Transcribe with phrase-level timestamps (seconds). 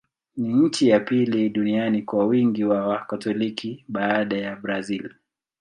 [0.37, 5.09] Ni nchi ya pili duniani kwa wingi wa Wakatoliki, baada ya Brazil.